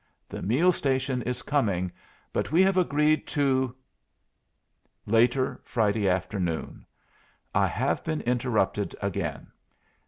The 0.27 0.41
meal 0.41 0.71
station 0.71 1.21
is 1.21 1.43
coming, 1.43 1.91
but 2.33 2.51
we 2.51 2.63
have 2.63 2.75
agreed 2.75 3.27
to 3.27 3.75
Later, 5.05 5.61
Friday 5.63 6.09
afternoon. 6.09 6.87
I 7.53 7.67
have 7.67 8.03
been 8.03 8.21
interrupted 8.21 8.95
again. 8.99 9.51